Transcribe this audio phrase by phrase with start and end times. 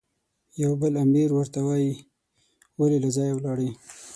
[0.63, 1.93] یو بل امیر ورته وایي،
[2.79, 3.69] ولې له ځایه ولاړې؟